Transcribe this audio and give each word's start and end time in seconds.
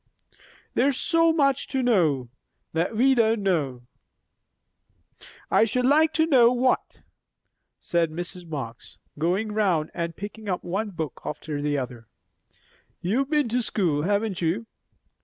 "There's 0.73 0.97
so 0.97 1.31
much 1.31 1.67
to 1.67 1.83
know, 1.83 2.29
that 2.73 2.97
we 2.97 3.13
don't 3.13 3.43
know!" 3.43 3.83
"I 5.51 5.63
should 5.63 5.85
like 5.85 6.11
to 6.13 6.25
know 6.25 6.51
what," 6.51 7.03
said 7.79 8.09
Mrs. 8.09 8.47
Marx, 8.47 8.97
going 9.19 9.51
round 9.51 9.91
and 9.93 10.15
picking 10.15 10.49
up 10.49 10.63
one 10.63 10.89
book 10.89 11.21
after 11.23 11.55
another. 11.57 12.07
"You've 13.03 13.29
been 13.29 13.47
to 13.49 13.61
school, 13.61 14.01
haven't 14.01 14.41
you?" 14.41 14.65